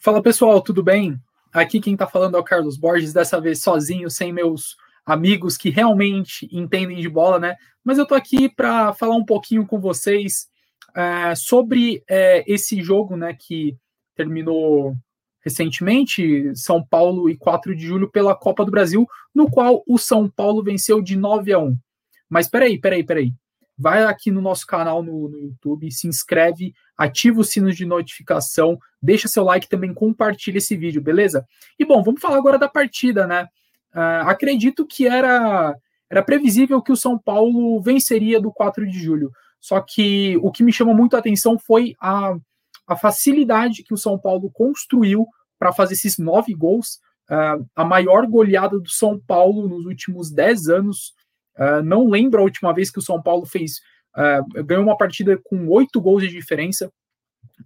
Fala 0.00 0.22
pessoal, 0.22 0.62
tudo 0.62 0.80
bem? 0.80 1.20
Aqui 1.52 1.80
quem 1.80 1.94
está 1.94 2.06
falando 2.06 2.36
é 2.36 2.40
o 2.40 2.44
Carlos 2.44 2.76
Borges, 2.76 3.12
dessa 3.12 3.40
vez 3.40 3.60
sozinho, 3.60 4.08
sem 4.08 4.32
meus 4.32 4.76
amigos 5.04 5.56
que 5.56 5.70
realmente 5.70 6.48
entendem 6.52 7.00
de 7.00 7.08
bola, 7.08 7.40
né? 7.40 7.56
Mas 7.82 7.98
eu 7.98 8.06
tô 8.06 8.14
aqui 8.14 8.48
para 8.48 8.94
falar 8.94 9.16
um 9.16 9.24
pouquinho 9.24 9.66
com 9.66 9.80
vocês 9.80 10.48
é, 10.94 11.34
sobre 11.34 12.04
é, 12.08 12.44
esse 12.46 12.80
jogo, 12.80 13.16
né, 13.16 13.34
que 13.34 13.76
terminou 14.14 14.94
recentemente, 15.40 16.54
São 16.54 16.80
Paulo 16.84 17.28
e 17.28 17.36
4 17.36 17.74
de 17.74 17.84
julho 17.84 18.08
pela 18.08 18.36
Copa 18.36 18.64
do 18.64 18.70
Brasil, 18.70 19.04
no 19.34 19.50
qual 19.50 19.82
o 19.84 19.98
São 19.98 20.30
Paulo 20.30 20.62
venceu 20.62 21.02
de 21.02 21.16
9 21.16 21.52
a 21.52 21.58
1. 21.58 21.76
Mas 22.30 22.48
peraí, 22.48 22.78
peraí, 22.78 23.02
peraí 23.02 23.32
vai 23.78 24.02
aqui 24.04 24.30
no 24.30 24.40
nosso 24.40 24.66
canal 24.66 25.02
no, 25.02 25.28
no, 25.28 25.38
YouTube, 25.38 25.90
se 25.92 26.08
inscreve, 26.08 26.74
ativa 26.96 27.40
o 27.40 27.44
sino 27.44 27.72
de 27.72 27.86
notificação, 27.86 28.76
deixa 29.00 29.28
seu 29.28 29.44
like 29.44 29.68
também, 29.68 29.94
compartilha 29.94 30.58
esse 30.58 30.76
vídeo, 30.76 31.00
beleza? 31.00 31.46
E 31.78 31.84
bom, 31.84 32.02
vamos 32.02 32.20
falar 32.20 32.36
agora 32.36 32.58
da 32.58 32.68
partida, 32.68 33.26
né? 33.26 33.46
Uh, 33.94 34.26
acredito 34.26 34.84
que 34.84 35.06
era, 35.06 35.76
era 36.10 36.22
previsível 36.22 36.82
que 36.82 36.90
o 36.90 36.96
São 36.96 37.16
Paulo 37.16 37.80
venceria 37.80 38.40
do 38.40 38.52
4 38.52 38.84
de 38.86 38.98
julho. 38.98 39.30
Só 39.60 39.80
que 39.80 40.36
o 40.42 40.50
que 40.50 40.62
me 40.62 40.72
chamou 40.72 40.94
muito 40.94 41.14
a 41.14 41.20
atenção 41.20 41.58
foi 41.58 41.94
a, 42.00 42.34
a 42.86 42.96
facilidade 42.96 43.84
que 43.84 43.94
o 43.94 43.98
São 43.98 44.18
Paulo 44.18 44.50
construiu 44.50 45.26
para 45.58 45.72
fazer 45.72 45.94
esses 45.94 46.18
nove 46.18 46.52
gols. 46.52 46.98
Uh, 47.30 47.64
a 47.76 47.84
maior 47.84 48.26
goleada 48.26 48.78
do 48.78 48.88
São 48.88 49.20
Paulo 49.20 49.68
nos 49.68 49.84
últimos 49.84 50.30
dez 50.32 50.68
anos. 50.68 51.12
Uh, 51.58 51.82
não 51.82 52.08
lembro 52.08 52.40
a 52.40 52.44
última 52.44 52.72
vez 52.72 52.90
que 52.90 52.98
o 52.98 53.02
São 53.02 53.20
Paulo 53.20 53.44
fez 53.44 53.80
uh, 54.16 54.64
ganhou 54.64 54.84
uma 54.84 54.96
partida 54.96 55.38
com 55.42 55.68
oito 55.68 56.00
gols 56.00 56.22
de 56.22 56.28
diferença. 56.28 56.90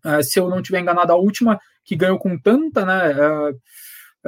Uh, 0.05 0.23
se 0.23 0.39
eu 0.41 0.49
não 0.49 0.61
estiver 0.61 0.81
enganado, 0.81 1.13
a 1.13 1.17
última 1.17 1.59
que 1.85 1.95
ganhou 1.95 2.19
com 2.19 2.39
tanta 2.39 2.87
né, 2.87 3.13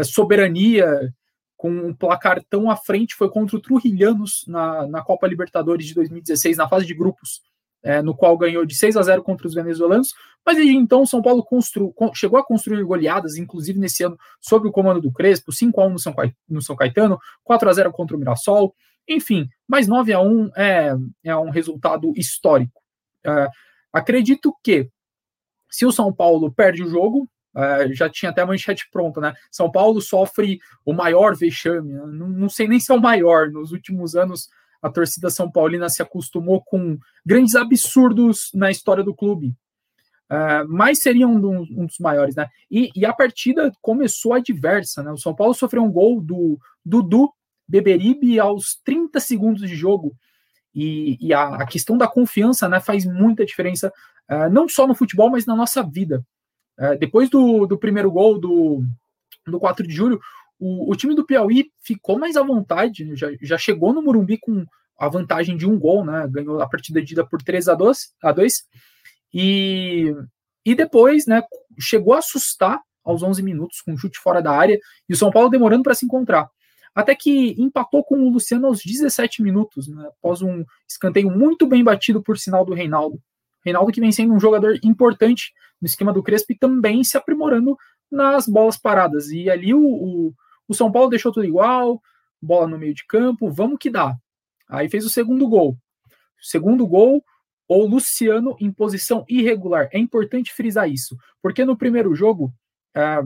soberania, 0.02 1.12
com 1.56 1.70
um 1.70 1.94
placar 1.94 2.42
tão 2.50 2.70
à 2.70 2.76
frente, 2.76 3.14
foi 3.14 3.30
contra 3.30 3.56
o 3.56 3.60
Trujilhanos 3.60 4.44
na, 4.46 4.86
na 4.86 5.02
Copa 5.02 5.26
Libertadores 5.26 5.86
de 5.86 5.94
2016, 5.94 6.56
na 6.56 6.68
fase 6.68 6.84
de 6.84 6.92
grupos, 6.92 7.40
é, 7.82 8.02
no 8.02 8.14
qual 8.14 8.36
ganhou 8.36 8.66
de 8.66 8.74
6 8.74 8.96
a 8.96 9.02
0 9.02 9.22
contra 9.22 9.46
os 9.46 9.54
venezuelanos. 9.54 10.12
Mas 10.44 10.56
desde 10.56 10.74
então, 10.74 11.02
o 11.02 11.06
São 11.06 11.22
Paulo 11.22 11.42
constru, 11.44 11.94
chegou 12.12 12.38
a 12.38 12.44
construir 12.44 12.82
goleadas, 12.84 13.36
inclusive 13.36 13.78
nesse 13.78 14.02
ano, 14.02 14.18
sob 14.40 14.68
o 14.68 14.72
comando 14.72 15.00
do 15.00 15.12
Crespo, 15.12 15.52
5 15.52 15.80
a 15.80 15.86
1 15.86 15.90
no 15.90 15.98
São, 15.98 16.14
no 16.48 16.60
São 16.60 16.76
Caetano, 16.76 17.18
4 17.42 17.70
a 17.70 17.72
0 17.72 17.92
contra 17.92 18.16
o 18.16 18.18
Mirassol. 18.18 18.74
Enfim, 19.08 19.48
mas 19.68 19.86
9 19.86 20.12
a 20.12 20.20
1 20.20 20.50
é, 20.56 20.94
é 21.24 21.36
um 21.36 21.50
resultado 21.50 22.12
histórico. 22.16 22.82
É, 23.24 23.48
acredito 23.92 24.54
que 24.62 24.88
se 25.70 25.84
o 25.84 25.92
São 25.92 26.12
Paulo 26.12 26.52
perde 26.52 26.82
o 26.82 26.88
jogo, 26.88 27.28
é, 27.56 27.92
já 27.92 28.08
tinha 28.08 28.30
até 28.30 28.42
a 28.42 28.46
manchete 28.46 28.88
pronta, 28.90 29.20
né? 29.20 29.34
São 29.50 29.70
Paulo 29.70 30.00
sofre 30.00 30.58
o 30.84 30.92
maior 30.92 31.36
vexame, 31.36 31.92
né? 31.92 32.02
não, 32.06 32.28
não, 32.28 32.48
sei 32.48 32.66
nem 32.66 32.80
se 32.80 32.90
é 32.90 32.94
o 32.94 33.00
maior. 33.00 33.50
Nos 33.50 33.72
últimos 33.72 34.16
anos, 34.16 34.48
a 34.82 34.90
torcida 34.90 35.30
São 35.30 35.50
Paulina 35.50 35.88
se 35.88 36.02
acostumou 36.02 36.62
com 36.62 36.98
grandes 37.24 37.54
absurdos 37.54 38.50
na 38.54 38.70
história 38.70 39.04
do 39.04 39.14
clube. 39.14 39.54
Uh, 40.30 40.66
mas 40.68 41.00
seria 41.00 41.28
um, 41.28 41.36
um, 41.36 41.86
dos 41.86 41.98
maiores, 41.98 42.34
né? 42.34 42.48
E, 42.70 42.90
e, 42.96 43.04
a 43.04 43.12
partida 43.12 43.70
começou 43.80 44.32
adversa, 44.32 45.02
né? 45.02 45.12
O 45.12 45.18
São 45.18 45.34
Paulo 45.34 45.54
sofreu 45.54 45.82
um 45.82 45.92
gol 45.92 46.20
do 46.20 46.58
Dudu 46.84 47.30
Beberibe 47.66 48.38
aos 48.38 48.76
30 48.84 49.20
segundos 49.20 49.68
de 49.68 49.74
jogo. 49.74 50.14
E, 50.74 51.16
e 51.20 51.32
a, 51.32 51.56
a, 51.56 51.66
questão 51.66 51.96
da 51.96 52.08
confiança 52.08 52.68
né, 52.68 52.80
faz 52.80 53.04
muita 53.04 53.44
diferença, 53.44 53.92
uh, 54.28 54.50
não 54.50 54.68
só 54.68 54.86
no 54.86 54.94
futebol, 54.94 55.30
mas 55.30 55.46
na 55.46 55.54
nossa 55.54 55.82
vida. 55.82 56.24
Uh, 56.76 56.98
depois 56.98 57.30
do, 57.30 57.64
do 57.64 57.78
primeiro 57.78 58.10
gol 58.10 58.38
do, 58.40 58.84
do 59.46 59.60
4 59.60 59.86
de 59.86 59.94
julho, 59.94 60.20
o, 60.58 60.90
o 60.90 60.96
time 60.96 61.14
do 61.14 61.24
Piauí 61.24 61.70
ficou 61.82 62.18
mais 62.18 62.36
à 62.36 62.42
vontade, 62.42 63.04
né, 63.04 63.14
já, 63.14 63.28
já 63.40 63.56
chegou 63.56 63.92
no 63.92 64.02
Morumbi 64.02 64.38
com 64.38 64.64
a 64.98 65.08
vantagem 65.08 65.56
de 65.56 65.66
um 65.66 65.78
gol, 65.78 66.04
né, 66.04 66.26
ganhou 66.28 66.60
a 66.60 66.68
partida 66.68 67.00
de 67.02 67.12
ida 67.12 67.24
por 67.24 67.40
3 67.42 67.68
a 67.68 67.74
2, 67.74 68.14
a 68.22 68.32
2 68.32 68.52
e, 69.32 70.12
e 70.64 70.74
depois 70.74 71.26
né, 71.26 71.42
chegou 71.78 72.14
a 72.14 72.18
assustar 72.18 72.80
aos 73.04 73.22
11 73.22 73.42
minutos 73.42 73.80
com 73.80 73.92
um 73.92 73.98
chute 73.98 74.18
fora 74.18 74.40
da 74.40 74.52
área 74.52 74.78
e 75.08 75.12
o 75.12 75.16
São 75.16 75.30
Paulo 75.30 75.50
demorando 75.50 75.82
para 75.82 75.94
se 75.94 76.04
encontrar 76.04 76.48
até 76.94 77.14
que 77.14 77.60
empatou 77.60 78.04
com 78.04 78.20
o 78.20 78.30
Luciano 78.30 78.66
aos 78.66 78.82
17 78.84 79.42
minutos, 79.42 79.88
né, 79.88 80.06
após 80.06 80.42
um 80.42 80.64
escanteio 80.88 81.30
muito 81.30 81.66
bem 81.66 81.82
batido 81.82 82.22
por 82.22 82.38
sinal 82.38 82.64
do 82.64 82.74
Reinaldo. 82.74 83.20
Reinaldo 83.64 83.90
que 83.90 84.00
vem 84.00 84.12
sendo 84.12 84.34
um 84.34 84.40
jogador 84.40 84.78
importante 84.82 85.52
no 85.80 85.86
esquema 85.86 86.12
do 86.12 86.22
Crespo 86.22 86.52
e 86.52 86.58
também 86.58 87.02
se 87.02 87.16
aprimorando 87.16 87.76
nas 88.10 88.46
bolas 88.46 88.76
paradas. 88.76 89.30
E 89.30 89.50
ali 89.50 89.74
o, 89.74 89.82
o, 89.82 90.34
o 90.68 90.74
São 90.74 90.92
Paulo 90.92 91.10
deixou 91.10 91.32
tudo 91.32 91.46
igual, 91.46 92.00
bola 92.40 92.68
no 92.68 92.78
meio 92.78 92.94
de 92.94 93.04
campo, 93.06 93.50
vamos 93.50 93.78
que 93.78 93.90
dá. 93.90 94.16
Aí 94.68 94.88
fez 94.88 95.04
o 95.04 95.10
segundo 95.10 95.48
gol. 95.48 95.76
segundo 96.40 96.86
gol, 96.86 97.24
o 97.66 97.86
Luciano 97.86 98.56
em 98.60 98.70
posição 98.70 99.24
irregular. 99.28 99.88
É 99.92 99.98
importante 99.98 100.52
frisar 100.52 100.88
isso, 100.88 101.16
porque 101.42 101.64
no 101.64 101.76
primeiro 101.76 102.14
jogo, 102.14 102.52
é, 102.94 103.22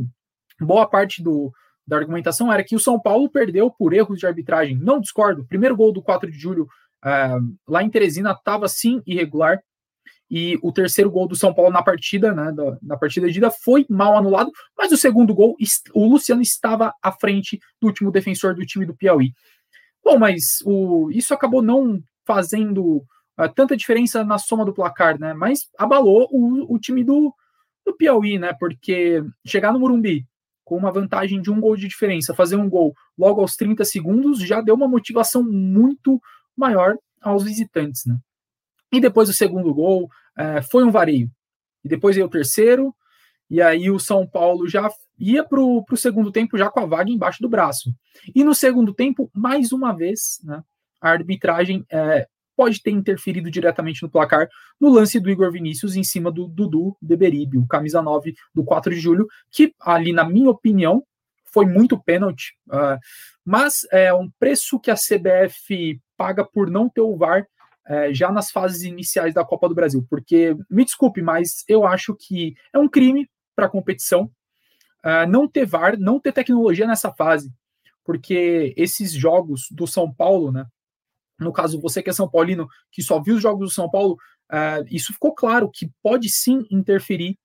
boa 0.61 0.87
parte 0.87 1.23
do, 1.23 1.53
da 1.89 1.97
argumentação 1.97 2.53
era 2.53 2.63
que 2.63 2.77
o 2.77 2.81
São 2.81 3.01
Paulo 3.01 3.31
perdeu 3.31 3.71
por 3.71 3.95
erros 3.95 4.19
de 4.19 4.27
arbitragem. 4.27 4.77
Não 4.77 5.01
discordo. 5.01 5.41
O 5.41 5.47
primeiro 5.47 5.75
gol 5.75 5.91
do 5.91 6.03
4 6.03 6.31
de 6.31 6.39
julho 6.39 6.69
uh, 7.03 7.57
lá 7.67 7.83
em 7.83 7.89
Teresina 7.89 8.33
estava 8.33 8.69
sim 8.69 9.03
irregular. 9.07 9.59
E 10.31 10.59
o 10.63 10.71
terceiro 10.71 11.11
gol 11.11 11.27
do 11.27 11.35
São 11.35 11.55
Paulo 11.55 11.73
na 11.73 11.83
partida, 11.83 12.35
né, 12.35 12.53
da, 12.53 12.77
na 12.83 12.99
partida 12.99 13.31
de 13.31 13.39
ida, 13.39 13.51
foi 13.51 13.87
mal 13.89 14.15
anulado, 14.15 14.53
mas 14.77 14.93
o 14.93 14.97
segundo 14.99 15.35
gol, 15.35 15.57
o 15.95 16.07
Luciano 16.07 16.43
estava 16.43 16.93
à 17.03 17.11
frente 17.11 17.59
do 17.81 17.87
último 17.87 18.13
defensor 18.13 18.55
do 18.55 18.67
time 18.67 18.85
do 18.85 18.95
Piauí. 18.95 19.33
Bom, 20.05 20.19
mas 20.19 20.43
o, 20.67 21.11
isso 21.11 21.33
acabou 21.33 21.63
não 21.63 21.99
fazendo 22.27 22.99
uh, 23.41 23.49
tanta 23.57 23.75
diferença 23.75 24.23
na 24.23 24.37
soma 24.37 24.67
do 24.67 24.75
placar, 24.75 25.19
né? 25.19 25.33
Mas 25.33 25.61
abalou 25.79 26.29
o, 26.31 26.75
o 26.75 26.79
time 26.79 27.03
do, 27.03 27.35
do 27.87 27.97
Piauí, 27.97 28.39
né? 28.39 28.53
Porque 28.61 29.25
chegar 29.47 29.73
no 29.73 29.81
Morumbi 29.81 30.27
com 30.69 30.77
uma 30.77 30.93
vantagem 30.93 31.41
de 31.41 31.51
um 31.51 31.59
gol 31.59 31.75
de 31.77 31.89
diferença, 31.89 32.35
fazer 32.35 32.57
um 32.57 32.69
gol 32.69 32.95
logo 33.17 33.41
aos 33.41 33.57
30 33.57 33.87
segundos 33.87 34.39
já 34.39 34.61
deu 34.61 34.75
uma 34.75 34.87
motivação 34.87 35.43
muito 35.43 36.21
maior 36.55 36.95
aos 37.23 37.45
visitantes, 37.45 38.05
né? 38.05 38.19
E 38.93 39.01
depois 39.01 39.31
o 39.31 39.33
segundo 39.33 39.73
gol 39.73 40.11
é, 40.37 40.61
foi 40.61 40.85
um 40.85 40.91
vareio. 40.91 41.31
E 41.83 41.89
depois 41.89 42.17
veio 42.17 42.27
o 42.27 42.31
terceiro, 42.31 42.95
e 43.49 43.63
aí 43.63 43.91
o 43.91 43.99
São 43.99 44.27
Paulo 44.27 44.69
já 44.69 44.91
ia 45.19 45.43
para 45.43 45.59
o 45.59 45.85
segundo 45.97 46.31
tempo 46.31 46.59
já 46.59 46.69
com 46.69 46.81
a 46.81 46.87
vaga 46.87 47.11
embaixo 47.11 47.41
do 47.41 47.49
braço. 47.49 47.91
E 48.35 48.45
no 48.45 48.55
segundo 48.55 48.93
tempo, 48.93 49.31
mais 49.35 49.73
uma 49.73 49.97
vez, 49.97 50.39
né, 50.45 50.63
a 51.01 51.11
arbitragem 51.11 51.83
é, 51.91 52.29
pode 52.59 52.83
ter 52.83 52.91
interferido 52.91 53.49
diretamente 53.53 54.03
no 54.03 54.11
placar 54.11 54.49
no 54.81 54.89
lance 54.89 55.21
do 55.21 55.31
Igor 55.31 55.53
Vinícius 55.53 55.95
em 55.95 56.03
cima 56.03 56.33
do 56.33 56.49
Dudu 56.49 56.97
Beberibe, 57.01 57.57
o 57.57 57.69
camisa 57.69 58.03
9 58.03 58.35
do 58.53 58.65
4 58.65 58.93
de 58.93 58.99
julho, 58.99 59.29
que 59.49 59.73
ali, 59.81 60.13
na 60.13 60.25
minha 60.25 60.51
opinião, 60.51 61.05
foi 61.45 61.67
muito 61.67 61.97
pênalti, 61.97 62.57
uh, 62.67 62.99
mas 63.45 63.87
é 63.93 64.13
um 64.13 64.29
preço 64.41 64.81
que 64.81 64.91
a 64.91 64.97
CBF 64.97 66.01
paga 66.17 66.45
por 66.45 66.69
não 66.69 66.89
ter 66.89 67.01
o 67.01 67.17
VAR 67.17 67.47
é, 67.87 68.13
já 68.13 68.31
nas 68.31 68.51
fases 68.51 68.83
iniciais 68.83 69.33
da 69.33 69.45
Copa 69.45 69.69
do 69.69 69.75
Brasil, 69.75 70.05
porque, 70.11 70.55
me 70.69 70.85
desculpe, 70.85 71.23
mas 71.23 71.65
eu 71.67 71.87
acho 71.87 72.15
que 72.15 72.55
é 72.75 72.79
um 72.79 72.89
crime 72.89 73.31
para 73.57 73.67
a 73.67 73.71
competição 73.71 74.25
uh, 75.05 75.27
não 75.29 75.49
ter 75.49 75.65
VAR, 75.65 75.99
não 75.99 76.21
ter 76.21 76.33
tecnologia 76.33 76.87
nessa 76.87 77.11
fase, 77.15 77.51
porque 78.05 78.75
esses 78.77 79.13
jogos 79.13 79.69
do 79.71 79.87
São 79.87 80.13
Paulo, 80.13 80.53
né, 80.53 80.67
no 81.39 81.53
caso, 81.53 81.81
você 81.81 82.03
que 82.03 82.11
é 82.11 82.13
São 82.13 82.29
Paulino, 82.29 82.69
que 82.91 83.03
só 83.03 83.21
viu 83.21 83.37
os 83.37 83.43
jogos 83.43 83.69
do 83.69 83.75
São 83.75 83.89
Paulo, 83.89 84.15
uh, 84.51 84.85
isso 84.91 85.13
ficou 85.13 85.35
claro 85.35 85.71
que 85.73 85.91
pode 86.03 86.29
sim 86.29 86.67
interferir 86.71 87.39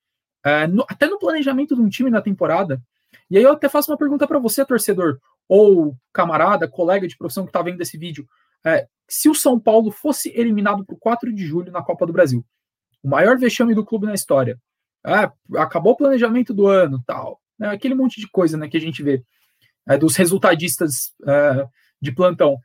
uh, 0.46 0.68
no, 0.68 0.84
até 0.90 1.08
no 1.08 1.20
planejamento 1.20 1.76
de 1.76 1.82
um 1.82 1.90
time 1.90 2.10
na 2.10 2.22
temporada. 2.22 2.82
E 3.30 3.38
aí 3.38 3.44
eu 3.44 3.52
até 3.52 3.70
faço 3.70 3.92
uma 3.92 3.98
pergunta 3.98 4.28
para 4.28 4.40
você, 4.40 4.66
torcedor, 4.66 5.20
ou 5.48 5.96
camarada, 6.12 6.68
colega 6.68 7.08
de 7.08 7.18
profissão 7.18 7.44
que 7.44 7.50
está 7.50 7.62
vendo 7.62 7.82
esse 7.82 7.98
vídeo. 7.98 8.28
Uh, 8.66 8.88
se 9.08 9.30
o 9.30 9.36
São 9.36 9.60
Paulo 9.60 9.92
fosse 9.92 10.30
eliminado 10.36 10.84
por 10.86 10.98
4 10.98 11.32
de 11.32 11.46
julho 11.46 11.72
na 11.72 11.84
Copa 11.84 12.06
do 12.06 12.14
Brasil, 12.14 12.44
o 13.04 13.10
maior 13.10 13.38
vexame 13.38 13.76
do 13.76 13.86
clube 13.86 14.08
na 14.08 14.14
história, 14.14 14.58
acabou 15.58 15.92
o 15.92 15.98
planejamento 15.98 16.54
do 16.54 16.68
ano, 16.68 17.04
tal, 17.06 17.42
né, 17.60 17.68
aquele 17.68 17.94
monte 17.94 18.22
de 18.22 18.30
coisa 18.30 18.58
né, 18.58 18.70
que 18.70 18.78
a 18.78 18.80
gente 18.80 19.04
vê 19.04 19.22
dos 20.00 20.16
resultadistas 20.16 21.14
de 22.02 22.14
plantão 22.14 22.58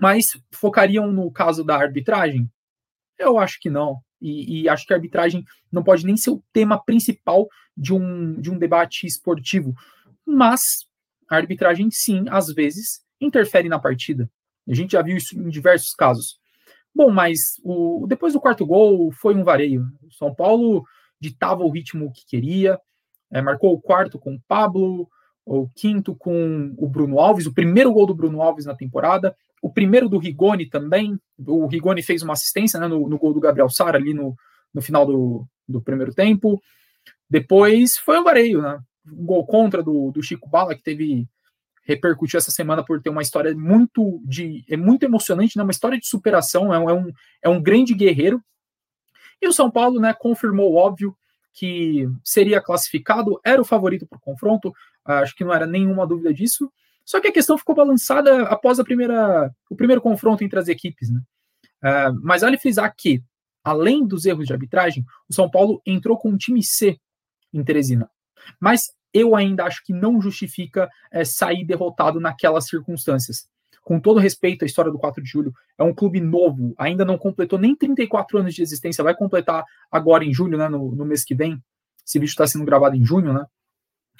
mas 0.00 0.26
focariam 0.52 1.10
no 1.12 1.30
caso 1.30 1.64
da 1.64 1.76
arbitragem? 1.76 2.50
Eu 3.18 3.38
acho 3.38 3.58
que 3.60 3.70
não. 3.70 4.00
E, 4.20 4.62
e, 4.62 4.68
acho 4.68 4.86
que 4.86 4.92
a 4.92 4.96
arbitragem 4.96 5.44
não 5.70 5.82
pode 5.82 6.04
nem 6.04 6.16
ser 6.16 6.30
o 6.30 6.42
tema 6.52 6.82
principal 6.82 7.48
de 7.76 7.94
um, 7.94 8.40
de 8.40 8.50
um 8.50 8.58
debate 8.58 9.06
esportivo. 9.06 9.74
Mas 10.26 10.60
a 11.28 11.36
arbitragem, 11.36 11.88
sim, 11.90 12.24
às 12.28 12.52
vezes, 12.52 13.02
interfere 13.20 13.68
na 13.68 13.78
partida. 13.78 14.28
A 14.68 14.74
gente 14.74 14.92
já 14.92 15.02
viu 15.02 15.16
isso 15.16 15.38
em 15.38 15.48
diversos 15.48 15.94
casos. 15.94 16.38
Bom, 16.94 17.10
mas 17.10 17.38
o, 17.62 18.06
depois 18.08 18.32
do 18.32 18.40
quarto 18.40 18.66
gol 18.66 19.12
foi 19.12 19.34
um 19.34 19.44
vareio. 19.44 19.86
O 20.02 20.12
São 20.12 20.34
Paulo 20.34 20.84
ditava 21.20 21.62
o 21.62 21.70
ritmo 21.70 22.12
que 22.12 22.26
queria. 22.26 22.78
é, 23.30 23.42
marcou 23.42 23.72
o 23.72 23.80
quarto 23.80 24.18
com 24.18 24.34
o 24.34 24.40
Pablo, 24.48 25.08
o 25.44 25.68
quinto 25.74 26.14
com 26.14 26.74
o 26.76 26.88
Bruno 26.88 27.18
Alves, 27.18 27.46
o 27.46 27.54
primeiro 27.54 27.92
gol 27.92 28.06
do 28.06 28.14
Bruno 28.14 28.42
Alves 28.42 28.66
na 28.66 28.74
temporada, 28.74 29.36
o 29.62 29.72
primeiro 29.72 30.08
do 30.08 30.18
Rigoni 30.18 30.66
também. 30.66 31.18
O 31.38 31.66
Rigoni 31.66 32.02
fez 32.02 32.22
uma 32.22 32.32
assistência 32.32 32.78
né, 32.78 32.86
no, 32.86 33.08
no, 33.08 33.18
gol 33.18 33.32
do 33.32 33.40
Gabriel 33.40 33.68
Sara 33.68 33.98
ali 33.98 34.14
no, 34.14 34.36
no 34.72 34.80
final 34.80 35.06
do, 35.06 35.46
do 35.68 35.80
primeiro 35.80 36.14
tempo. 36.14 36.60
Depois 37.28 37.96
foi 37.96 38.18
o 38.18 38.24
vareio, 38.24 38.62
né? 38.62 38.78
Um 39.06 39.24
gol 39.24 39.46
contra 39.46 39.82
do, 39.82 40.10
do 40.10 40.22
Chico 40.22 40.48
Bala, 40.48 40.74
que 40.74 40.82
teve 40.82 41.26
repercutiu 41.82 42.36
essa 42.36 42.50
semana 42.50 42.84
por 42.84 43.00
ter 43.00 43.08
uma 43.08 43.22
história 43.22 43.54
muito 43.54 44.20
de 44.24 44.62
é 44.68 44.76
muito 44.76 45.04
emocionante, 45.04 45.56
né? 45.56 45.62
Uma 45.62 45.72
história 45.72 45.98
de 45.98 46.06
superação, 46.06 46.72
é 46.72 46.78
um, 46.78 46.90
é 46.90 46.92
um, 46.92 47.12
é 47.44 47.48
um 47.48 47.62
grande 47.62 47.94
guerreiro. 47.94 48.42
E 49.40 49.48
o 49.48 49.52
São 49.52 49.70
Paulo, 49.70 50.00
né, 50.00 50.12
confirmou 50.12 50.74
óbvio 50.74 51.16
que 51.54 52.06
seria 52.22 52.60
classificado, 52.60 53.40
era 53.44 53.60
o 53.60 53.64
favorito 53.64 54.06
para 54.06 54.18
o 54.18 54.20
confronto, 54.20 54.72
acho 55.04 55.34
que 55.34 55.44
não 55.44 55.52
era 55.52 55.66
nenhuma 55.66 56.06
dúvida 56.06 56.32
disso. 56.32 56.70
Só 57.08 57.22
que 57.22 57.28
a 57.28 57.32
questão 57.32 57.56
ficou 57.56 57.74
balançada 57.74 58.42
após 58.48 58.78
a 58.78 58.84
primeira, 58.84 59.50
o 59.70 59.74
primeiro 59.74 60.02
confronto 60.02 60.44
entre 60.44 60.58
as 60.58 60.68
equipes. 60.68 61.08
Né? 61.08 61.22
Uh, 61.82 62.20
mas 62.22 62.42
vale 62.42 62.58
frisar 62.58 62.94
que, 62.94 63.24
além 63.64 64.06
dos 64.06 64.26
erros 64.26 64.46
de 64.46 64.52
arbitragem, 64.52 65.06
o 65.26 65.32
São 65.32 65.50
Paulo 65.50 65.80
entrou 65.86 66.18
com 66.18 66.28
um 66.28 66.36
time 66.36 66.62
C 66.62 67.00
em 67.50 67.64
Teresina. 67.64 68.10
Mas 68.60 68.92
eu 69.14 69.34
ainda 69.34 69.64
acho 69.64 69.82
que 69.86 69.94
não 69.94 70.20
justifica 70.20 70.86
é, 71.10 71.24
sair 71.24 71.64
derrotado 71.64 72.20
naquelas 72.20 72.66
circunstâncias. 72.66 73.48
Com 73.82 73.98
todo 73.98 74.20
respeito 74.20 74.64
à 74.64 74.66
história 74.66 74.92
do 74.92 74.98
4 74.98 75.22
de 75.22 75.30
julho, 75.30 75.54
é 75.78 75.82
um 75.82 75.94
clube 75.94 76.20
novo, 76.20 76.74
ainda 76.76 77.06
não 77.06 77.16
completou 77.16 77.58
nem 77.58 77.74
34 77.74 78.36
anos 78.36 78.54
de 78.54 78.60
existência, 78.60 79.02
vai 79.02 79.16
completar 79.16 79.64
agora 79.90 80.26
em 80.26 80.34
julho, 80.34 80.58
né, 80.58 80.68
no, 80.68 80.94
no 80.94 81.06
mês 81.06 81.24
que 81.24 81.34
vem. 81.34 81.58
Esse 82.06 82.18
vídeo 82.18 82.32
está 82.32 82.46
sendo 82.46 82.66
gravado 82.66 82.96
em 82.96 83.04
junho, 83.04 83.32
né? 83.32 83.46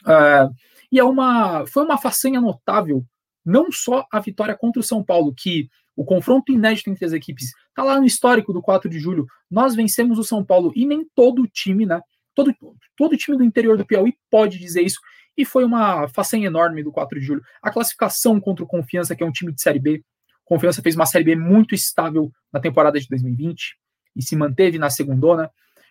Uh, 0.07 0.55
e 0.91 0.99
é 0.99 1.05
uma, 1.05 1.67
foi 1.67 1.85
uma 1.85 1.99
façanha 1.99 2.41
notável, 2.41 3.05
não 3.45 3.71
só 3.71 4.07
a 4.11 4.21
vitória 4.21 4.57
contra 4.57 4.81
o 4.81 4.85
São 4.85 5.03
Paulo, 5.03 5.35
que 5.35 5.69
o 5.99 6.05
confronto 6.05 6.53
inédito 6.53 6.89
entre 6.91 7.05
as 7.05 7.13
equipes 7.13 7.51
está 7.69 7.83
lá 7.83 7.99
no 7.99 8.07
histórico 8.07 8.53
do 8.53 8.63
4 8.63 8.89
de 8.89 9.01
julho. 9.01 9.27
Nós 9.51 9.75
vencemos 9.75 10.19
o 10.19 10.23
São 10.23 10.45
Paulo 10.45 10.73
e 10.77 10.87
nem 10.87 11.05
todo 11.15 11.43
o 11.43 11.49
time, 11.49 11.85
né? 11.85 12.01
Todo, 12.35 12.55
todo 12.97 13.17
time 13.17 13.37
do 13.37 13.43
interior 13.43 13.77
do 13.77 13.85
Piauí 13.85 14.15
pode 14.31 14.59
dizer 14.59 14.83
isso. 14.83 15.01
E 15.37 15.45
foi 15.45 15.65
uma 15.65 16.09
façanha 16.09 16.47
enorme 16.47 16.85
do 16.85 16.93
4 16.93 17.19
de 17.19 17.27
julho. 17.27 17.43
A 17.61 17.71
classificação 17.71 18.41
contra 18.41 18.65
o 18.65 18.69
Confiança, 18.69 19.17
que 19.17 19.25
é 19.25 19.27
um 19.27 19.33
time 19.33 19.53
de 19.53 19.61
Série 19.61 19.81
B. 19.81 20.05
Confiança 20.45 20.81
fez 20.83 20.95
uma 20.95 21.05
Série 21.05 21.25
B 21.25 21.37
muito 21.37 21.75
estável 21.75 22.31
na 22.53 22.61
temporada 22.61 22.99
de 23.01 23.09
2020 23.09 23.77
e 24.15 24.23
se 24.23 24.37
manteve 24.37 24.79
na 24.79 24.91
segundona. 24.91 25.51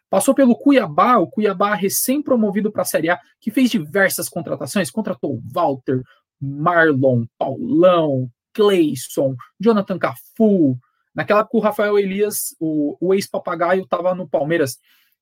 Passou 0.10 0.34
pelo 0.34 0.56
Cuiabá, 0.56 1.18
o 1.18 1.28
Cuiabá 1.28 1.76
recém-promovido 1.76 2.72
para 2.72 2.84
a 2.84 2.86
Série 2.86 3.10
A, 3.10 3.20
que 3.42 3.52
fez 3.52 3.70
diversas 3.70 4.30
contratações, 4.30 4.90
contratou 4.90 5.42
Walter, 5.54 6.02
Marlon, 6.40 7.26
Paulão, 7.38 8.30
Cleison, 8.54 9.36
Jonathan 9.60 10.00
Cafu. 10.00 10.78
Naquela 11.14 11.42
época 11.42 11.58
o 11.58 11.62
Rafael 11.62 12.00
Elias, 12.00 12.56
o, 12.60 12.98
o 13.02 13.14
ex-papagaio, 13.14 13.84
estava 13.84 14.16
no 14.16 14.28
Palmeiras. 14.28 14.78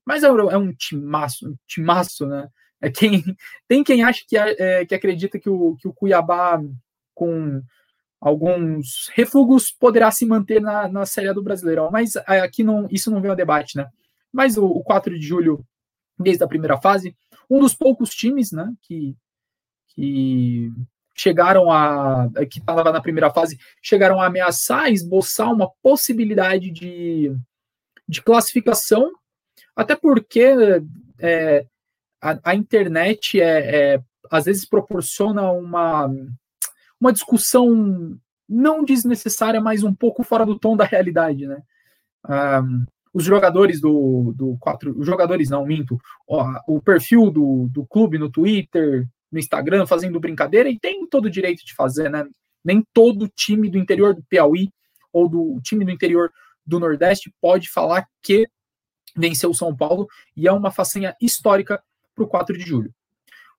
Mas 0.06 0.24
é, 0.24 0.28
é, 0.28 0.58
um 0.58 0.72
timaço, 0.72 1.50
um 1.50 1.56
timaço, 1.68 2.28
né? 2.28 2.48
É 2.80 2.90
quem, 2.90 3.24
tem 3.68 3.84
quem 3.84 4.04
acha 4.04 4.24
que, 4.28 4.38
é, 4.38 4.86
que 4.86 4.94
acredita 4.94 5.40
que 5.40 5.50
o, 5.50 5.76
que 5.78 5.88
o 5.88 5.94
Cuiabá, 5.94 6.62
com 7.14 7.62
alguns 8.22 9.10
refugos, 9.14 9.72
poderá 9.72 10.12
se 10.12 10.26
manter 10.26 10.62
na, 10.62 10.88
na 10.88 11.06
Série 11.06 11.30
A 11.30 11.34
do 11.34 11.44
Brasileirão. 11.44 11.90
Mas 11.92 12.16
é, 12.16 12.40
aqui 12.40 12.64
não, 12.64 12.88
isso 12.92 13.10
não 13.10 13.22
vem 13.22 13.32
a 13.32 13.36
debate, 13.36 13.78
né? 13.78 13.88
Mas 14.36 14.58
o, 14.58 14.66
o 14.66 14.84
4 14.84 15.18
de 15.18 15.26
julho, 15.26 15.66
desde 16.20 16.44
a 16.44 16.48
primeira 16.48 16.78
fase, 16.78 17.16
um 17.50 17.62
dos 17.62 17.74
poucos 17.74 18.10
times 18.10 18.52
né, 18.52 18.70
que, 18.82 19.16
que 19.88 20.74
chegaram 21.16 21.72
a. 21.72 22.30
que 22.52 22.60
estava 22.60 22.92
na 22.92 23.00
primeira 23.00 23.32
fase, 23.32 23.58
chegaram 23.82 24.20
a 24.20 24.26
ameaçar, 24.26 24.92
esboçar 24.92 25.54
uma 25.54 25.72
possibilidade 25.82 26.70
de, 26.70 27.34
de 28.06 28.22
classificação, 28.22 29.10
até 29.74 29.96
porque 29.96 30.54
é, 31.18 31.66
a, 32.22 32.52
a, 32.52 32.56
internet 32.56 33.40
é, 33.40 33.94
é, 33.94 34.04
às 34.30 34.44
vezes 34.44 34.66
proporciona 34.66 35.50
uma, 35.50 36.12
uma 37.00 37.14
discussão 37.14 38.20
não 38.50 38.84
desnecessária, 38.84 39.62
mas 39.62 39.82
um 39.82 39.94
pouco 39.94 40.24
fora 40.24 40.46
do 40.46 40.60
tom 40.60 40.76
da 40.76 40.84
realidade, 40.84 41.48
né? 41.48 41.64
Um, 42.28 42.86
os 43.16 43.24
jogadores 43.24 43.80
do, 43.80 44.34
do 44.36 44.58
quatro, 44.60 44.94
os 45.00 45.06
jogadores 45.06 45.50
não, 45.50 45.66
minto, 45.66 45.98
ó, 46.28 46.60
o 46.68 46.82
perfil 46.82 47.32
do, 47.32 47.70
do 47.72 47.86
clube 47.86 48.20
no 48.20 48.30
Twitter, 48.30 49.08
no 49.32 49.40
Instagram, 49.40 49.88
fazendo 49.88 50.20
brincadeira, 50.20 50.68
e 50.68 50.78
tem 50.78 51.08
todo 51.08 51.26
o 51.26 51.30
direito 51.30 51.66
de 51.66 51.74
fazer, 51.74 52.10
né? 52.10 52.28
Nem 52.62 52.86
todo 52.94 53.30
time 53.30 53.70
do 53.70 53.78
interior 53.78 54.14
do 54.14 54.22
Piauí 54.24 54.70
ou 55.14 55.30
do 55.30 55.62
time 55.64 55.86
do 55.86 55.92
interior 55.92 56.30
do 56.66 56.78
Nordeste 56.78 57.34
pode 57.40 57.70
falar 57.70 58.06
que 58.22 58.50
venceu 59.16 59.52
o 59.52 59.56
São 59.56 59.74
Paulo, 59.74 60.10
e 60.36 60.46
é 60.46 60.52
uma 60.52 60.70
façanha 60.70 61.16
histórica 61.22 61.82
para 62.14 62.26
o 62.26 62.28
4 62.28 62.58
de 62.58 62.66
julho. 62.66 62.94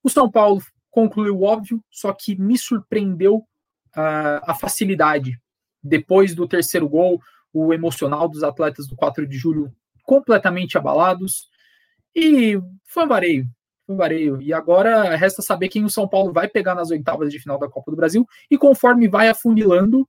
O 0.04 0.10
São 0.10 0.30
Paulo 0.30 0.60
concluiu 0.90 1.40
óbvio, 1.40 1.82
só 1.90 2.12
que 2.12 2.38
me 2.38 2.58
surpreendeu 2.58 3.36
uh, 3.36 4.42
a 4.42 4.54
facilidade. 4.54 5.40
Depois 5.82 6.34
do 6.34 6.46
terceiro 6.46 6.86
gol, 6.86 7.22
o 7.56 7.72
emocional 7.72 8.28
dos 8.28 8.42
atletas 8.42 8.86
do 8.86 8.94
4 8.94 9.26
de 9.26 9.36
julho 9.36 9.72
completamente 10.04 10.76
abalados. 10.76 11.48
E 12.14 12.60
foi 12.84 13.04
um 13.04 13.08
vareio, 13.08 13.46
foi 13.86 13.94
um 13.94 13.98
vareio. 13.98 14.42
E 14.42 14.52
agora 14.52 15.16
resta 15.16 15.40
saber 15.40 15.68
quem 15.68 15.84
o 15.84 15.90
São 15.90 16.06
Paulo 16.06 16.32
vai 16.32 16.48
pegar 16.48 16.74
nas 16.74 16.90
oitavas 16.90 17.32
de 17.32 17.38
final 17.38 17.58
da 17.58 17.68
Copa 17.68 17.90
do 17.90 17.96
Brasil. 17.96 18.26
E 18.50 18.58
conforme 18.58 19.08
vai 19.08 19.28
afunilando, 19.28 20.06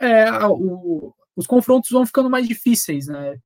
é, 0.00 0.30
o, 0.46 1.14
os 1.36 1.46
confrontos 1.46 1.90
vão 1.90 2.06
ficando 2.06 2.30
mais 2.30 2.48
difíceis, 2.48 3.06
né? 3.06 3.38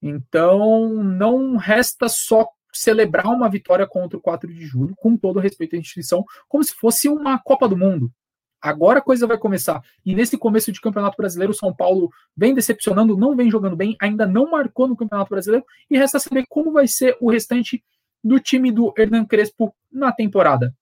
Então 0.00 1.02
não 1.02 1.56
resta 1.56 2.08
só 2.08 2.46
celebrar 2.72 3.26
uma 3.26 3.48
vitória 3.48 3.86
contra 3.86 4.16
o 4.16 4.20
4 4.20 4.52
de 4.52 4.64
julho, 4.64 4.94
com 4.96 5.16
todo 5.16 5.40
respeito 5.40 5.74
à 5.74 5.78
instituição, 5.78 6.24
como 6.48 6.62
se 6.62 6.74
fosse 6.74 7.08
uma 7.08 7.38
Copa 7.38 7.68
do 7.68 7.76
Mundo. 7.76 8.12
Agora 8.60 8.98
a 8.98 9.02
coisa 9.02 9.26
vai 9.26 9.38
começar. 9.38 9.80
E 10.04 10.14
nesse 10.14 10.36
começo 10.36 10.72
de 10.72 10.80
Campeonato 10.80 11.16
Brasileiro, 11.16 11.52
o 11.52 11.56
São 11.56 11.72
Paulo 11.74 12.10
vem 12.36 12.54
decepcionando, 12.54 13.16
não 13.16 13.36
vem 13.36 13.50
jogando 13.50 13.76
bem, 13.76 13.96
ainda 14.00 14.26
não 14.26 14.50
marcou 14.50 14.88
no 14.88 14.96
Campeonato 14.96 15.30
Brasileiro, 15.30 15.64
e 15.88 15.96
resta 15.96 16.18
saber 16.18 16.44
como 16.48 16.72
vai 16.72 16.88
ser 16.88 17.16
o 17.20 17.30
restante 17.30 17.82
do 18.22 18.40
time 18.40 18.72
do 18.72 18.92
Hernan 18.96 19.24
Crespo 19.24 19.74
na 19.90 20.12
temporada. 20.12 20.74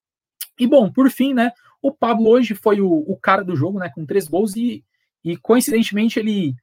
E 0.59 0.67
bom, 0.67 0.91
por 0.91 1.11
fim, 1.11 1.35
né, 1.35 1.53
o 1.83 1.93
Pablo 1.93 2.29
hoje 2.29 2.55
foi 2.55 2.81
o, 2.81 2.91
o 2.91 3.17
cara 3.17 3.45
do 3.45 3.55
jogo, 3.55 3.79
né, 3.79 3.91
com 3.95 4.07
três 4.07 4.27
gols, 4.27 4.57
e, 4.57 4.83
e 5.23 5.37
coincidentemente 5.37 6.19
ele, 6.19 6.55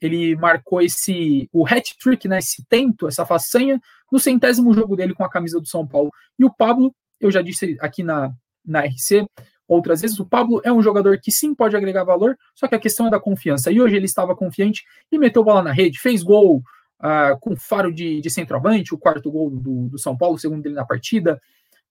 ele 0.00 0.34
marcou 0.36 0.82
esse 0.82 1.48
o 1.52 1.64
hat-trick, 1.64 2.26
né, 2.26 2.38
esse 2.38 2.64
tento, 2.68 3.06
essa 3.06 3.24
façanha, 3.24 3.80
no 4.10 4.18
centésimo 4.18 4.74
jogo 4.74 4.96
dele 4.96 5.14
com 5.14 5.24
a 5.24 5.30
camisa 5.30 5.60
do 5.60 5.68
São 5.68 5.86
Paulo. 5.86 6.10
E 6.38 6.44
o 6.44 6.52
Pablo, 6.52 6.92
eu 7.20 7.30
já 7.30 7.42
disse 7.42 7.76
aqui 7.80 8.02
na, 8.02 8.32
na 8.64 8.80
RC, 8.80 9.24
outras 9.68 10.00
vezes. 10.00 10.18
O 10.18 10.24
Pablo 10.24 10.60
é 10.64 10.72
um 10.72 10.82
jogador 10.82 11.20
que 11.20 11.30
sim 11.30 11.54
pode 11.54 11.76
agregar 11.76 12.02
valor, 12.02 12.36
só 12.54 12.66
que 12.66 12.74
a 12.74 12.78
questão 12.78 13.06
é 13.06 13.10
da 13.10 13.20
confiança. 13.20 13.70
E 13.70 13.80
hoje 13.80 13.94
ele 13.94 14.06
estava 14.06 14.34
confiante 14.34 14.84
e 15.12 15.18
meteu 15.18 15.44
bola 15.44 15.62
na 15.62 15.70
rede, 15.70 16.00
fez 16.00 16.22
gol 16.22 16.56
uh, 16.56 17.38
com 17.38 17.54
faro 17.54 17.92
de, 17.92 18.20
de 18.20 18.30
centroavante, 18.30 18.94
o 18.94 18.98
quarto 18.98 19.30
gol 19.30 19.50
do, 19.50 19.88
do 19.90 19.98
São 19.98 20.16
Paulo, 20.16 20.36
o 20.36 20.38
segundo 20.38 20.62
dele 20.62 20.74
na 20.74 20.86
partida. 20.86 21.40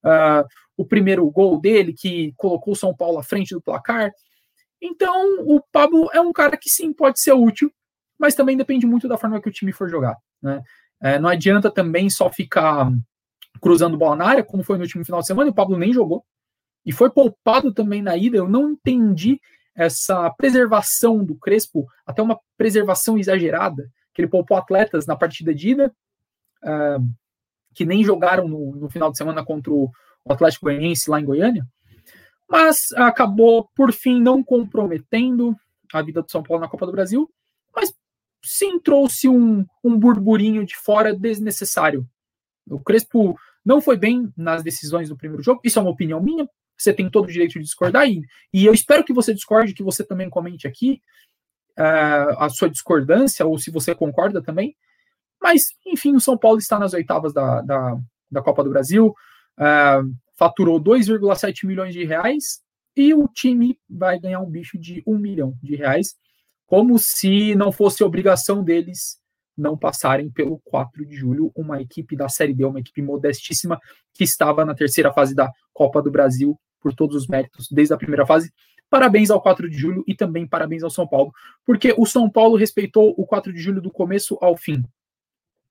Uh, 0.04 0.46
o 0.76 0.86
primeiro 0.86 1.30
gol 1.30 1.62
dele 1.62 1.94
que 1.94 2.34
colocou 2.36 2.74
o 2.74 2.76
São 2.76 2.94
Paulo 2.96 3.20
à 3.20 3.24
frente 3.24 3.54
do 3.54 3.62
placar. 3.62 4.12
Então, 4.82 5.44
o 5.46 5.62
Pablo 5.72 6.10
é 6.14 6.20
um 6.22 6.34
cara 6.34 6.58
que 6.58 6.70
sim 6.70 6.92
pode 6.94 7.20
ser 7.20 7.34
útil, 7.34 7.72
mas 8.18 8.36
também 8.36 8.58
depende 8.58 8.86
muito 8.86 9.08
da 9.08 9.18
forma 9.18 9.42
que 9.42 9.50
o 9.50 9.52
time 9.52 9.72
for 9.72 9.90
jogar. 9.90 10.16
Né? 10.42 10.62
É, 11.02 11.20
não 11.20 11.30
adianta 11.30 11.72
também 11.72 12.10
só 12.10 12.30
ficar 12.30 12.92
cruzando 13.60 13.98
bola 13.98 14.16
na 14.16 14.26
área, 14.26 14.44
como 14.44 14.64
foi 14.64 14.78
no 14.78 14.84
último 14.84 15.04
final 15.04 15.20
de 15.20 15.28
semana, 15.28 15.50
o 15.50 15.54
Pablo 15.54 15.78
nem 15.78 15.92
jogou 15.92 16.24
e 16.88 16.94
foi 16.94 17.10
poupado 17.10 17.74
também 17.74 18.02
na 18.02 18.16
ida. 18.16 18.38
Eu 18.38 18.48
não 18.48 18.72
entendi 18.72 19.42
essa 19.76 20.30
preservação 20.32 21.22
do 21.24 21.36
Crespo, 21.36 21.86
até 22.06 22.22
uma 22.22 22.40
preservação 22.58 23.20
exagerada, 23.20 23.92
que 24.14 24.22
ele 24.22 24.30
poupou 24.30 24.56
atletas 24.56 25.06
na 25.06 25.14
partida 25.14 25.54
de 25.54 25.72
ida, 25.72 25.94
uh, 26.64 27.06
que 27.76 27.86
nem 27.86 28.06
jogaram 28.06 28.48
no, 28.48 28.74
no, 28.78 28.90
final 28.90 29.12
de 29.12 29.18
semana 29.18 29.44
contra 29.44 29.72
o, 29.72 29.92
Atlético 30.30 30.66
Goianiense 30.66 31.10
lá 31.10 31.22
em 31.22 31.26
Goiânia, 31.26 31.66
mas 32.50 32.92
acabou, 32.94 33.70
por 33.74 33.94
fim, 33.94 34.22
não 34.22 34.44
comprometendo 34.44 35.56
a 35.94 36.02
vida 36.02 36.22
do 36.22 36.30
São 36.30 36.44
Paulo 36.44 36.62
na 36.62 36.70
Copa 36.70 36.86
do 36.86 36.92
Brasil, 36.92 37.30
mas 37.74 37.94
sim 38.44 38.78
trouxe 38.78 39.30
um, 39.30 39.66
um 39.82 39.98
burburinho 39.98 40.66
de 40.66 40.76
fora 40.76 41.14
desnecessário. 41.14 42.06
O 42.70 42.80
Crespo 42.80 43.38
não 43.64 43.80
foi 43.80 43.96
bem 43.96 44.30
nas 44.36 44.64
decisões 44.64 45.08
do 45.08 45.16
primeiro 45.16 45.42
jogo, 45.42 45.62
isso 45.64 45.80
é 45.80 45.82
uma 45.82 45.92
opinião 45.92 46.22
minha, 46.22 46.50
você 46.78 46.94
tem 46.94 47.10
todo 47.10 47.26
o 47.26 47.32
direito 47.32 47.54
de 47.54 47.62
discordar, 47.62 48.08
e, 48.08 48.22
e 48.54 48.66
eu 48.66 48.74
espero 48.74 49.04
que 49.04 49.14
você 49.14 49.34
discorde, 49.34 49.74
que 49.74 49.84
você 49.84 50.04
também 50.04 50.30
comente 50.30 50.68
aqui 50.68 51.02
uh, 51.78 52.38
a 52.38 52.50
sua 52.50 52.70
discordância, 52.70 53.46
ou 53.46 53.58
se 53.58 53.72
você 53.72 53.96
concorda 53.96 54.42
também. 54.42 54.76
Mas, 55.42 55.64
enfim, 55.86 56.16
o 56.16 56.20
São 56.20 56.38
Paulo 56.38 56.58
está 56.58 56.80
nas 56.80 56.94
oitavas 56.94 57.34
da, 57.34 57.62
da, 57.62 57.98
da 58.32 58.42
Copa 58.42 58.64
do 58.64 58.70
Brasil. 58.70 59.16
uh, 59.60 60.28
faturou 60.38 60.80
2,7 60.80 61.66
milhões 61.66 61.94
de 61.94 62.04
reais 62.06 62.62
e 62.96 63.14
o 63.14 63.28
time 63.28 63.78
vai 63.90 64.20
ganhar 64.20 64.40
um 64.40 64.50
bicho 64.50 64.78
de 64.78 65.04
um 65.06 65.18
milhão 65.18 65.58
de 65.62 65.76
reais, 65.76 66.16
como 66.66 66.98
se 67.00 67.56
não 67.56 67.72
fosse 67.72 68.04
obrigação 68.04 68.64
deles 68.64 69.18
não 69.58 69.76
passarem 69.76 70.30
pelo 70.30 70.60
4 70.60 71.04
de 71.06 71.16
julho, 71.16 71.52
uma 71.56 71.82
equipe 71.82 72.16
da 72.16 72.30
Série 72.30 72.54
B, 72.54 72.66
uma 72.66 72.80
equipe 72.80 73.02
modestíssima 73.02 73.80
que 74.14 74.24
estava 74.24 74.64
na 74.64 74.76
terceira 74.76 75.12
fase 75.12 75.34
da 75.34 75.52
Copa 75.74 76.02
do 76.02 76.12
Brasil 76.12 76.60
por 76.88 76.96
todos 76.96 77.16
os 77.16 77.28
méritos 77.28 77.68
desde 77.70 77.94
a 77.94 77.98
primeira 77.98 78.26
fase. 78.26 78.52
Parabéns 78.90 79.30
ao 79.30 79.42
4 79.42 79.70
de 79.70 79.78
julho 79.78 80.04
e 80.08 80.16
também 80.16 80.48
parabéns 80.48 80.82
ao 80.82 80.90
São 80.90 81.06
Paulo, 81.06 81.34
porque 81.66 81.94
o 81.98 82.06
São 82.06 82.30
Paulo 82.30 82.56
respeitou 82.56 83.14
o 83.18 83.26
4 83.26 83.52
de 83.52 83.60
julho 83.60 83.82
do 83.82 83.92
começo 83.92 84.38
ao 84.40 84.56
fim. 84.56 84.82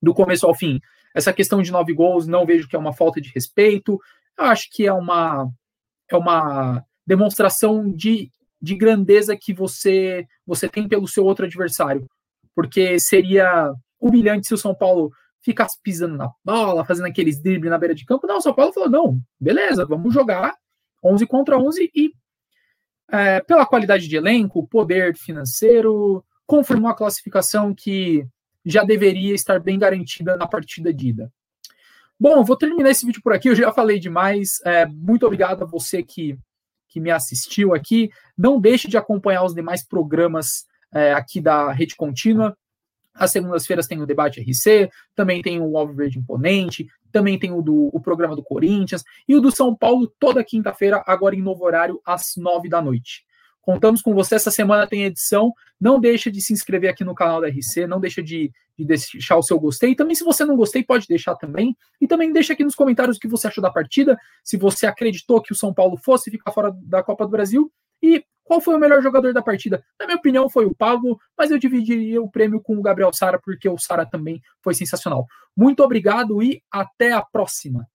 Do 0.03 0.13
começo 0.13 0.47
ao 0.47 0.55
fim. 0.55 0.79
Essa 1.15 1.33
questão 1.33 1.63
de 1.63 1.73
nove 1.73 1.95
gols, 1.95 2.27
não 2.27 2.45
vejo 2.45 2.69
que 2.69 2.77
é 2.77 2.79
uma 2.79 2.93
falta 2.93 3.19
de 3.21 3.31
respeito. 3.35 3.99
Eu 4.39 4.45
acho 4.45 4.69
que 4.71 4.87
é 4.87 4.93
uma 4.93 5.51
é 6.11 6.17
uma 6.17 6.85
demonstração 7.07 7.91
de, 7.91 8.31
de 8.61 8.75
grandeza 8.77 9.37
que 9.37 9.55
você 9.55 10.27
você 10.47 10.69
tem 10.69 10.87
pelo 10.87 11.09
seu 11.09 11.25
outro 11.25 11.47
adversário 11.47 12.07
porque 12.55 12.99
seria 12.99 13.73
humilhante 14.01 14.47
se 14.47 14.55
o 14.55 14.59
São 14.59 14.75
Paulo 14.75 15.13
ficasse 15.43 15.79
pisando 15.83 16.17
na 16.17 16.31
bola, 16.45 16.85
fazendo 16.85 17.07
aqueles 17.07 17.41
dribles 17.41 17.71
na 17.71 17.79
beira 17.79 17.95
de 17.95 18.05
campo. 18.05 18.27
Não, 18.27 18.39
o 18.39 18.41
São 18.41 18.55
Paulo 18.55 18.73
falou: 18.73 18.91
não, 18.91 19.21
beleza, 19.39 19.85
vamos 19.87 20.13
jogar 20.13 20.55
11 21.03 21.27
contra 21.27 21.59
11 21.59 21.91
e, 21.95 22.13
é, 23.11 23.41
pela 23.41 23.67
qualidade 23.67 24.09
de 24.09 24.17
elenco, 24.17 24.67
poder 24.67 25.17
financeiro, 25.17 26.25
confirmou 26.47 26.91
a 26.91 26.95
classificação 26.95 27.75
que 27.75 28.27
já 28.65 28.83
deveria 28.83 29.35
estar 29.35 29.61
bem 29.61 29.79
garantida 29.79 30.37
na 30.37 30.47
partida 30.47 30.93
de 30.93 31.09
ida. 31.09 31.33
Bom, 32.19 32.43
vou 32.43 32.57
terminar 32.57 32.91
esse 32.91 33.05
vídeo 33.05 33.21
por 33.23 33.33
aqui. 33.33 33.49
Eu 33.49 33.55
já 33.55 33.71
falei 33.73 33.99
demais. 33.99 34.59
É, 34.65 34.87
muito 34.87 35.27
obrigado 35.27 35.63
a 35.63 35.67
você 35.67 36.03
que, 36.03 36.39
que 36.89 36.99
me 36.99 37.11
assistiu 37.11 37.75
aqui. 37.75 38.11
Não 38.37 38.59
deixe 38.59 38.89
de 38.89 38.97
acompanhar 38.97 39.45
os 39.45 39.55
demais 39.55 39.87
programas 39.87 40.67
é, 40.93 41.13
aqui 41.13 41.41
da 41.41 41.71
Rede 41.73 41.95
Contínua. 41.95 42.57
Às 43.15 43.31
segundas-feiras 43.31 43.87
tem 43.87 44.01
o 44.01 44.07
debate 44.07 44.41
RC, 44.41 44.91
também 45.15 45.43
tem 45.43 45.61
o 45.61 45.77
Alvo 45.77 45.95
Verde 45.95 46.19
Imponente, 46.19 46.87
também 47.17 47.39
tem 47.39 47.51
o, 47.51 47.63
do, 47.63 47.89
o 47.95 47.99
programa 47.99 48.37
do 48.37 48.43
Corinthians 48.43 49.03
e 49.27 49.35
o 49.35 49.41
do 49.41 49.51
São 49.51 49.75
Paulo 49.75 50.07
toda 50.21 50.45
quinta-feira, 50.45 51.03
agora 51.07 51.35
em 51.35 51.41
novo 51.41 51.65
horário, 51.65 51.99
às 52.05 52.37
nove 52.37 52.69
da 52.69 52.83
noite. 52.83 53.25
Contamos 53.63 54.03
com 54.03 54.13
você, 54.13 54.35
essa 54.35 54.51
semana 54.51 54.87
tem 54.87 55.05
edição. 55.05 55.51
Não 55.81 55.99
deixa 55.99 56.31
de 56.31 56.43
se 56.43 56.53
inscrever 56.53 56.91
aqui 56.91 57.05
no 57.05 57.15
canal 57.15 57.41
da 57.41 57.49
RC, 57.49 57.87
não 57.87 57.99
deixa 57.99 58.23
de, 58.23 58.53
de 58.79 58.85
deixar 58.85 59.39
o 59.39 59.43
seu 59.43 59.59
gostei. 59.59 59.95
Também, 59.95 60.15
se 60.15 60.23
você 60.23 60.45
não 60.45 60.57
gostei, 60.57 60.85
pode 60.85 61.09
deixar 61.09 61.35
também. 61.37 61.75
E 61.99 62.07
também 62.07 62.31
deixa 62.31 62.53
aqui 62.53 62.63
nos 62.63 62.75
comentários 62.75 63.17
o 63.17 63.21
que 63.21 63.27
você 63.27 63.49
achou 63.49 63.63
da 63.63 63.71
partida, 63.71 64.19
se 64.45 64.59
você 64.59 64.87
acreditou 64.87 65.41
que 65.41 65.53
o 65.53 65.57
São 65.57 65.73
Paulo 65.73 65.97
fosse 65.97 66.31
ficar 66.31 66.53
fora 66.53 66.71
da 66.83 67.03
Copa 67.03 67.25
do 67.25 67.31
Brasil. 67.31 67.73
E 68.03 68.23
qual 68.47 68.61
foi 68.61 68.75
o 68.75 68.79
melhor 68.79 69.03
jogador 69.03 69.33
da 69.35 69.43
partida? 69.43 69.85
Na 69.99 70.07
minha 70.07 70.17
opinião, 70.17 70.49
foi 70.49 70.65
o 70.65 70.75
Pablo, 70.75 71.19
mas 71.37 71.51
eu 71.51 71.59
dividiria 71.59 72.23
o 72.23 72.31
prêmio 72.31 72.61
com 72.61 72.77
o 72.77 72.83
Gabriel 72.83 73.13
Sara, 73.13 73.41
porque 73.43 73.69
o 73.69 73.77
Sara 73.77 74.07
também 74.07 74.41
foi 74.63 74.73
sensacional. 74.73 75.27
Muito 75.57 75.83
obrigado 75.83 76.41
e 76.43 76.63
até 76.71 77.13
a 77.13 77.21
próxima. 77.21 77.87